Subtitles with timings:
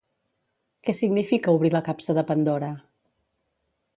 [0.87, 2.73] Què significa obrir la capsa de Pandora?